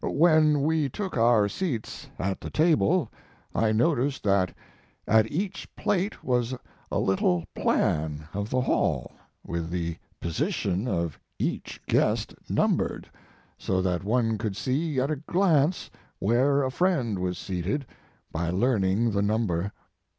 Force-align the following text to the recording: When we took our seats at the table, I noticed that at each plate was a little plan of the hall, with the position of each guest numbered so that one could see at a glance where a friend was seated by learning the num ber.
When 0.03 0.63
we 0.63 0.89
took 0.89 1.15
our 1.15 1.47
seats 1.47 2.09
at 2.17 2.41
the 2.41 2.49
table, 2.49 3.11
I 3.53 3.71
noticed 3.71 4.23
that 4.23 4.51
at 5.07 5.31
each 5.31 5.69
plate 5.75 6.23
was 6.23 6.55
a 6.91 6.97
little 6.97 7.45
plan 7.53 8.27
of 8.33 8.49
the 8.49 8.61
hall, 8.61 9.11
with 9.45 9.69
the 9.69 9.97
position 10.19 10.87
of 10.87 11.19
each 11.37 11.79
guest 11.87 12.33
numbered 12.49 13.11
so 13.59 13.79
that 13.83 14.03
one 14.03 14.39
could 14.39 14.57
see 14.57 14.99
at 14.99 15.11
a 15.11 15.17
glance 15.17 15.91
where 16.17 16.63
a 16.63 16.71
friend 16.71 17.19
was 17.19 17.37
seated 17.37 17.85
by 18.31 18.49
learning 18.49 19.11
the 19.11 19.21
num 19.21 19.45
ber. 19.45 19.71